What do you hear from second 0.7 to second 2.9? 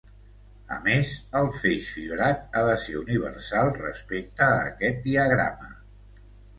A més, el feix fibrat ha de